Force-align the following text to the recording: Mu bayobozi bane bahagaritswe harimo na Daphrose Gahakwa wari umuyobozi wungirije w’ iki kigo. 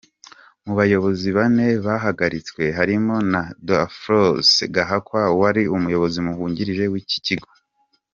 Mu 0.65 0.73
bayobozi 0.79 1.27
bane 1.37 1.67
bahagaritswe 1.85 2.63
harimo 2.77 3.15
na 3.31 3.41
Daphrose 3.67 4.59
Gahakwa 4.75 5.21
wari 5.41 5.63
umuyobozi 5.75 6.17
wungirije 6.39 6.85
w’ 6.93 6.95
iki 7.03 7.19
kigo. 7.27 7.49